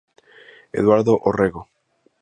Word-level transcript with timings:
Eduardo 0.73 1.13
Orrego. 1.29 1.67